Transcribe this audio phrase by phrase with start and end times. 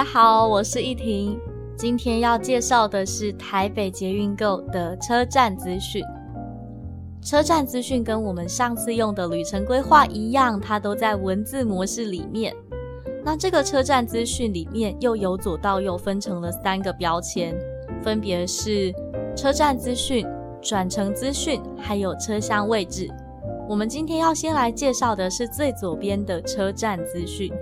[0.00, 1.38] 大家好，我是依婷。
[1.76, 6.02] 今天要介绍的是台北捷运 Go 的车站资讯。
[7.20, 12.56] 车站资讯跟我们上次用的旅程规划一样，它都在文字模式里面。
[13.22, 17.54] 那这个车站资讯里面又由左到右分成了三个标签，
[18.02, 18.90] 分别是
[19.36, 20.26] 车站资讯、
[20.62, 23.06] 转乘资讯，还有车厢位置。
[23.68, 27.52] 我们今天要先来介绍的是最左边的车站资讯。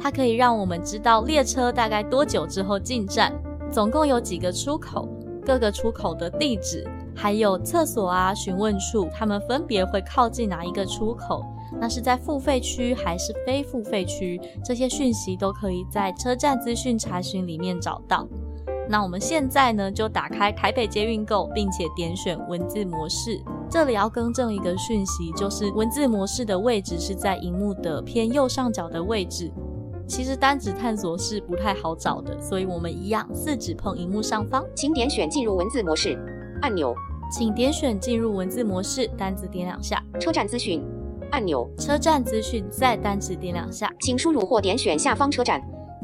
[0.00, 3.32] 它可以让我们知道列车大概多久之后进站，
[3.70, 5.08] 总共有几个出口，
[5.44, 11.44] 各个出口的地址，还有厕所啊、询问处，他们分别会靠近哪一个出口？
[11.80, 14.40] 那是在付费区还是非付费区？
[14.64, 18.26] 这些讯息都可以在车站资讯查询里面找到。
[18.88, 23.42] 那我们现在呢，就打开台北捷运购，并且点选文字模式。
[23.68, 29.50] 这里要更正一个讯息，就是文字模式的位置是在荧幕的偏右上角的位置。
[30.08, 36.18] 其实单指探索是不太好找的，所以我们一样四指碰荧幕上方，请点选进入文字模式
[36.62, 36.94] 按钮，
[37.30, 40.82] 请点选进入文字模式，单子点两下，车站资讯
[41.32, 45.60] 按钮，车站资讯再单指点两下，请输入或点选下方车站，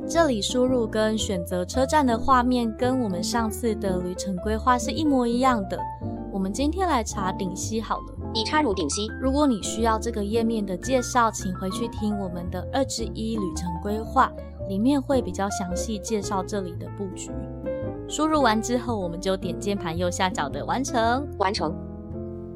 [0.09, 5.79] 这里输入跟选择车站的画面跟我们上次的旅程规划是一模一样的。
[6.33, 8.22] 我们今天来查顶溪好了。
[8.35, 9.09] 已插入顶溪。
[9.21, 14.33] 如果你需要这个页面的介绍，请回去听我们的二之一旅程规划，
[14.69, 17.31] 里面会比较详细介绍这里的布局。
[18.09, 21.27] 输入完之后，我们就点键盘右下角的完成。
[21.39, 21.75] 完成。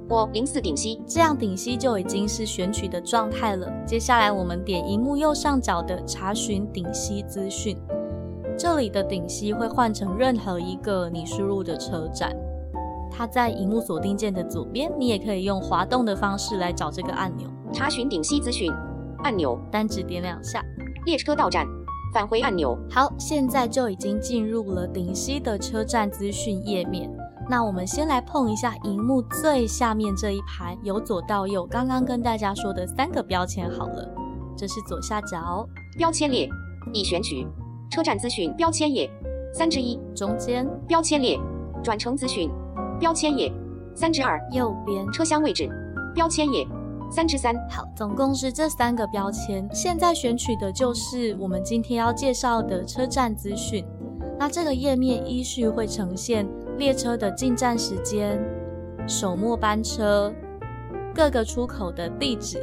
[0.09, 3.69] 我零四顶溪，这样顶溪就已经是选取的状态了。
[3.85, 7.77] 接下来我们点荧幕右上角的查询顶溪资讯，
[8.57, 12.37] 这里的顶溪会换成任何一个你输入的车站。
[13.17, 17.49] 它在荧幕锁定键的左边，你也可以用滑动的方式来找这个按钮。
[17.73, 18.71] 查询顶溪资讯
[19.25, 20.63] 按钮，单指点两下。
[21.07, 21.67] 列车到站，
[22.13, 22.77] 返回按钮。
[22.91, 27.11] 好，现在就已经进入了顶溪的车站资讯页面。
[27.49, 34.15] 那我们先来碰一下荧幕最下面这一排，由左到右，刚刚跟大家说的三个标签好了。
[34.57, 35.67] 这是左下角
[35.97, 36.49] 标签列，
[36.93, 37.47] 已选取
[37.91, 39.11] 车站资讯标签页
[39.55, 39.99] 三之一。
[40.15, 41.39] 中间标签列，
[41.83, 42.51] 转乘资讯。
[42.99, 43.53] 标签页
[43.95, 45.69] 三之二，右边车厢位置
[46.15, 46.67] 标签页
[47.11, 47.55] 三之三。
[47.69, 49.69] 好，总共是这三个标签。
[49.73, 53.85] 现在选取的就是我们今天要介绍的车站资讯。
[54.39, 56.47] 那这个页面依序会呈现
[56.79, 58.39] 列车的进站时间、
[59.07, 60.33] 首末班车、
[61.15, 62.59] 各个出口的地址，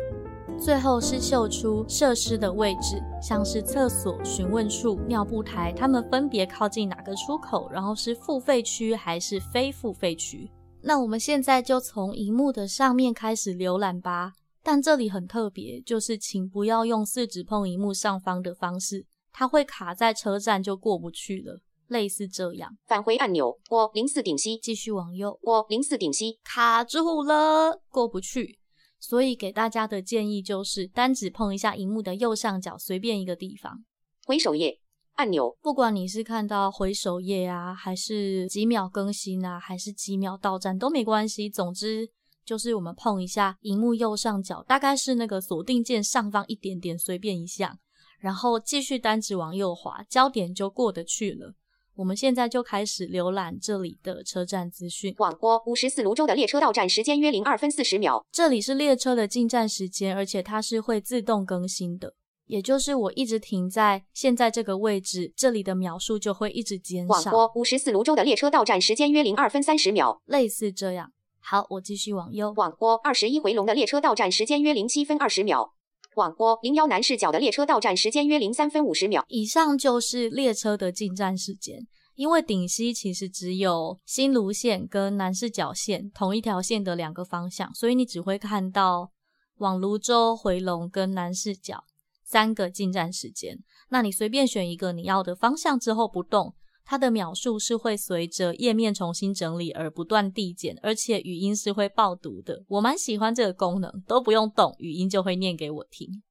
[0.59, 10.49] 最后是秀出设施的位置，像是厕所、询问处、尿布台，它们分别靠近哪个出口，然后是付费区还是非付费区。
[10.81, 14.33] 那我们现在就从荧幕的上面开始浏览吧。
[14.63, 21.59] 但这里很特别，就是请不要用四指碰荧幕上方的方式，它会卡在车站就过不去了。
[21.87, 23.59] 类似这样，返回按钮。
[23.69, 25.37] 我零四顶西，继续往右。
[25.41, 28.59] 我零四顶西，卡住了，过不去。
[29.03, 33.83] 所以给大家的建议就是单指碰一下荧幕的右上角，随便一个地方。
[34.25, 34.79] 回首页
[35.15, 41.49] 按钮，不管你是看到回首页啊，还是几秒更新啊，还是几秒到站都没关系。
[41.49, 42.09] 总之
[42.45, 47.77] 就是我们碰一下荧幕右上角，大概是那个锁定键上方一点点，随便一下，
[48.19, 51.53] 然后继续单指往右滑，焦点就过得去了。
[51.95, 55.13] 我们现在就开始浏览这里的车站资讯。
[55.13, 58.25] 广播：五十四泸州的列车到站时间约零二分四十秒。
[58.31, 62.15] 这里是列车的进站时间，而且它是会自动更新的。
[62.47, 67.13] 也就是我一直停在现在这个位置，这里的秒数就会一直减少。
[67.13, 70.19] 广播：五十四泸州的列车到站时间约零二分三十秒。
[70.25, 71.11] 类似这样。
[71.39, 72.53] 好，我继续往右。
[72.53, 75.73] 广播：二十一回龙的列车到站时间约零七分二十秒。
[76.13, 79.25] 广播：零幺南视角的列车到站时间约零三分五十秒。
[79.27, 81.87] 以上就是列车的进站时间。
[82.15, 89.09] 因为顶溪其实只有新芦线跟南势角线同一条线的两个方向，所以你只会看到
[89.57, 91.85] 往泸州回龙跟南势角
[92.23, 93.57] 三个进站时间。
[93.89, 96.53] 那你随便选一个你要的方向之后不动，
[96.85, 102.63] 它的秒数是会随着页面重新整理而不断递减，而且语音是会爆读的。
[102.67, 106.21] 我蛮喜欢这个功能，都不用动，语音就会念给我听。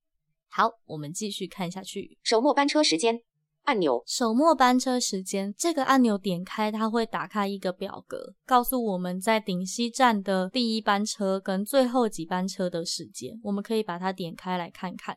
[0.49, 2.19] 好，我们继续看下去。
[2.23, 3.23] 首末班车时间
[3.63, 13.41] 按钮，首末班车时间这个按钮点开，它会打开一个表格，告诉我们在顶溪站的第一班车跟最后几班车的时间。
[13.45, 15.17] 我们可以把它点开来看看。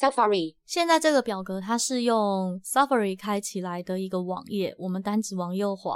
[0.00, 5.94] Safari，现在这个表格它是用 Safari 开起来的一个网页，我们单指往右滑，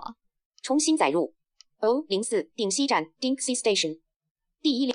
[0.61, 1.35] 重新载入。
[1.79, 4.01] O 零四顶西站 Dinxi Station
[4.61, 4.95] 第一列。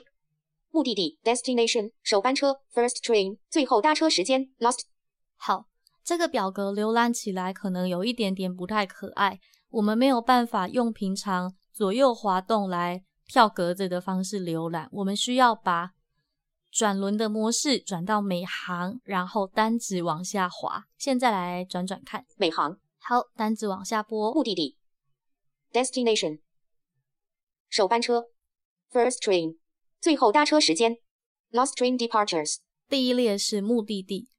[0.70, 4.82] 目的地 destination 首班车 first train 最后搭车时间 last
[5.36, 5.66] 好，
[6.04, 9.40] 这个表格浏览起来可能有一点点不太可爱，
[9.70, 15.94] 我们没有办法用平常左右滑动来跳格子的方式浏览，我们需要把
[16.71, 20.86] 转轮的模式转到每行，然后单指往下滑。
[20.98, 22.80] 现在来转转看，每行。
[23.00, 24.77] 好，单指往下拨，目的地。
[25.71, 26.42] Destination
[27.69, 28.25] 首班车。
[28.92, 29.57] First train
[30.01, 30.98] 最后搭车时间
[31.51, 32.57] ，last train departures。
[32.88, 34.30] 第一列是目的地，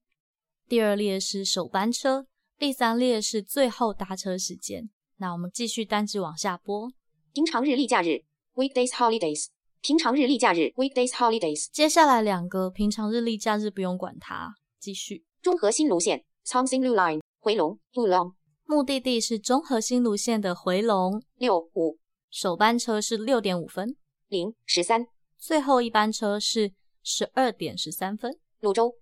[0.67, 2.27] 第二列是首班车，
[2.59, 4.91] 第三列是最后搭车时间。
[5.19, 6.91] 那我们继续单指往下拨，
[7.33, 8.25] 平常日例假日。
[8.55, 9.47] Weekdays holidays。
[9.83, 11.67] 平常日例假日 weekdays holidays。
[11.73, 15.25] 接下来两个平常日例假日不用管它，继续。
[15.41, 18.35] 中和新路线 Chongqing Lu Line 回龙 Lu Long。
[18.65, 21.99] 目的地是中和新路线的回龙六五，
[22.31, 23.97] 首班车是六点五分
[24.29, 25.07] 零十三。
[25.39, 28.39] 最后一班车是十二点十三分。
[28.61, 28.95] 泸州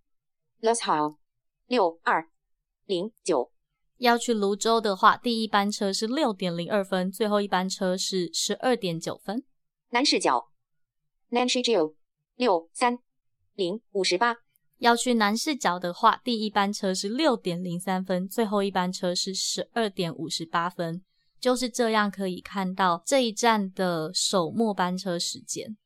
[0.62, 1.16] Hal，
[1.66, 2.28] 六二
[2.86, 3.50] 零九。
[3.96, 9.44] 要去泸州的话，第一班车是六点零二分，最后一班车是十二点九分。
[9.90, 10.47] 南市角
[11.30, 11.94] ，Nanshi Jiu，
[12.36, 12.98] 六三
[13.54, 14.36] 零五十八。
[14.78, 21.02] 要去南市角的话，第一班车是六点零三分，最后一班车是十二点五十八分。
[21.40, 25.76] 就是这样，可以看到这一站的首末班车时间。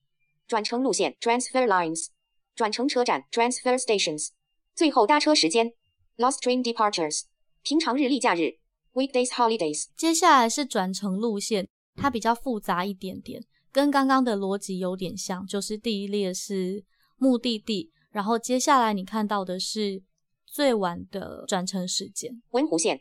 [0.47, 2.09] 转乘路线 transfer lines，
[2.55, 4.29] 转乘车站 transfer stations，
[4.75, 5.73] 最后搭车时间
[6.19, 7.23] Lost train departures，
[7.63, 8.59] 平常日例假日
[8.93, 9.87] weekdays holidays。
[9.97, 13.43] 接下来是转乘路线，它比较复杂一点点，
[13.73, 16.85] 跟刚刚的逻辑有点像，就是第一列是
[17.17, 20.03] 目的地，然后接下来你看到的是
[20.47, 22.43] 最晚的转乘时间。
[22.51, 23.01] 文湖线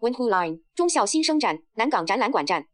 [0.00, 2.66] Wenhu Line，忠孝新生站、南港展览馆站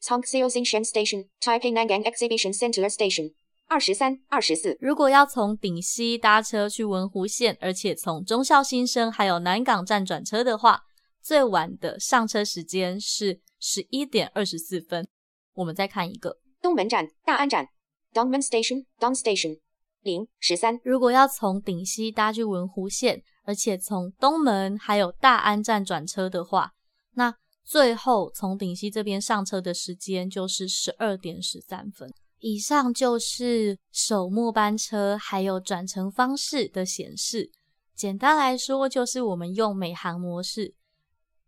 [0.00, 3.34] c o n g s i o Xingshan Station、Taipei Nangang Exhibition Center Station。
[3.66, 4.76] 二十三、二十四。
[4.78, 10.82] 如果要从顶溪搭车去文湖线，而且从中校新生还有南港站转车的话，
[11.22, 15.08] 最晚的上车时间是十一点二十四分。
[15.54, 17.68] 我们再看一个东门站、大安站
[18.14, 19.60] ，Dongmen Station、Dong Station，
[20.00, 20.80] 零十三。
[20.82, 26.72] 如果要从顶溪搭去文湖线，而且从东门还有大安站转车的话，
[27.16, 27.34] 那
[27.64, 32.10] 最后从顶溪这边上车的时间就是十二点十三分。
[32.38, 37.50] 以上就是首末班车还有转乘方式的显示。
[37.94, 40.74] 简单来说，就是我们用美行模式，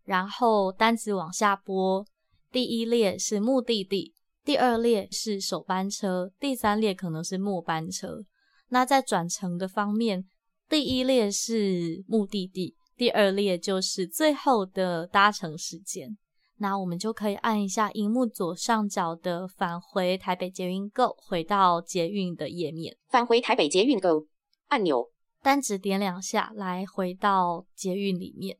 [0.03, 2.05] 然后单子往下拨。
[2.51, 4.13] 第一列是目的地，
[4.47, 8.23] 第二列是首班车，第三列可能是末班车。
[8.69, 10.23] 那在转乘的方面，
[10.69, 16.17] 第一列是目的地，第二列就是最后的搭乘时间。
[16.59, 22.95] 那我们就可以按一下荧幕左上角的返回台北捷运 Go，回到捷运的页面。
[23.09, 24.27] 返回台北捷运 Go
[24.69, 28.57] 按钮，单指点两下来回到捷运里面。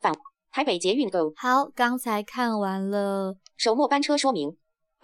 [0.00, 0.14] 返
[0.50, 1.34] 台北捷运 Go。
[1.36, 4.56] 好，刚才看完了首末班车说明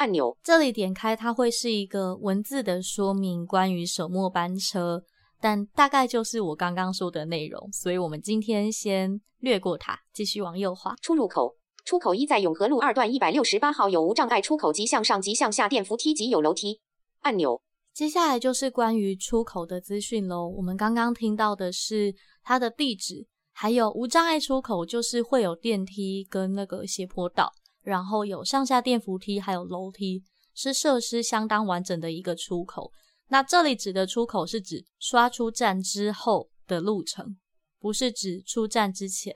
[0.03, 5.01] 按钮，这里点开它会是一个文字的说明，关于首末班车，
[5.41, 10.97] 但大概就是我刚刚说的内容，所以我们今天先略过它，继续往右滑。
[11.01, 11.55] 出入口。
[11.85, 16.81] 出口一在永和路二段一百六十八号有无障碍出口及向上及向下电扶梯及有楼梯
[17.21, 17.63] 按钮。
[17.95, 20.49] 接下来就是关于出口的资讯喽。
[20.49, 27.53] 我们刚刚听到的是它的地址，还有无障碍出口就是会有电梯跟那个斜坡道，
[27.83, 30.23] 然后有上下电扶梯还有楼梯，
[30.55, 32.93] 是设施相当完整的一个出口。
[33.29, 37.37] 那这里指的出口是指刷出站之后的路程，
[37.79, 39.35] 不是指出站之前。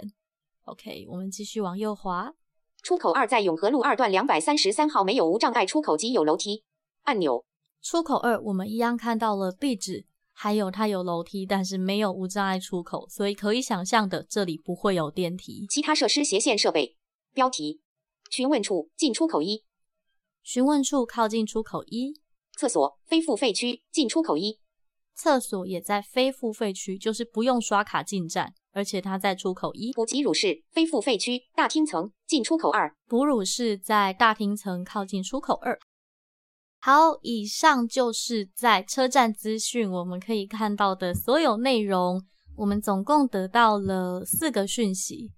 [0.64, 2.32] OK，我们继续往右滑。
[2.82, 6.62] 出口二在永和路二段两百三十三号，没有无障碍出口及有楼梯
[7.02, 7.44] 按钮。
[7.82, 15.66] 出口二，我们一样看到了地址，还有它有楼梯，但是没有无障碍出口，所以可以想象的，这里不会有电梯。
[15.68, 16.96] 其他设施斜线设备
[17.32, 17.80] 标题：
[18.30, 19.64] 询问处进出口一，
[20.42, 22.20] 询问处靠近出口一。
[22.56, 24.58] 厕所非付费区进出口一，
[25.14, 28.54] 厕所也在非付费区，就是不用刷卡进站。
[28.72, 29.92] 而且它在出口一。
[29.92, 32.94] 普吉乳室非付费区大厅层进出口二。
[33.06, 35.78] 哺乳室在大厅层靠近出口二。
[36.78, 42.22] 好，以上就是在车站资讯我们可以看到的所有内容。
[42.56, 45.32] 我们总共得到了四个讯息。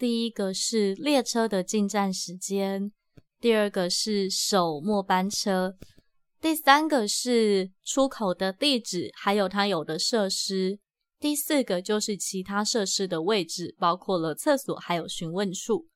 [0.00, 2.90] 第一个是列车的进站时间，
[3.38, 5.76] 第二个是首末班车。
[6.40, 10.78] 第三个是出口的地址，还有它有的设施。
[11.18, 15.86] 第四个就是其他设施的位置，包括了厕所还有询问处。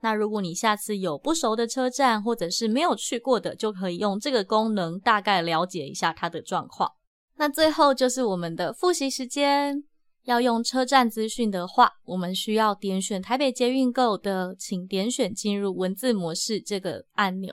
[0.00, 6.90] 那如果你下次有不熟的车站，或者是没有去过的，就可以用这个功能大概了解一下它的状况。
[7.36, 9.84] 那最后就是我们的复习时间。
[10.24, 17.52] 要用车站资讯的话，我们需要点选台北捷运购的，请点选进入文字模式这个按钮。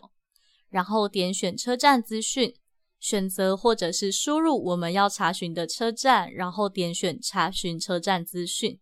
[0.70, 2.54] 然后点选车站资讯，
[3.00, 8.80] 选择或者是输入我们要查询的车站，然后点选查询车站资讯。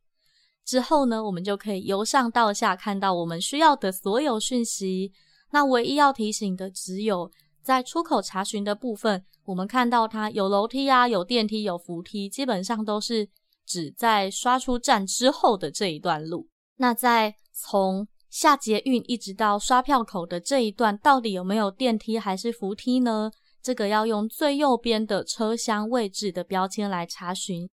[0.65, 5.13] 之后呢，我们就可以由上到下看到我们需要的所有讯息。
[5.51, 13.29] 那唯一要提醒的只有在出口查询的部分，我们看到它有楼梯啊，有电梯，有扶梯，基本上都是
[13.67, 16.47] 只在刷出站之后的这一段路。
[16.77, 23.29] 那在从下捷运一直到刷票口的这一段，到底有没有电梯还是扶梯呢？
[23.62, 27.67] 这个要用最右边的车厢位置的标签来查询。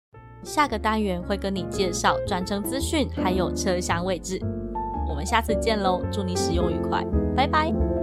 [0.44, 4.42] 下个单元会跟你介绍转乘资讯，还有车厢位置。
[5.08, 8.03] 我们下次见喽，祝你使用愉快，拜拜。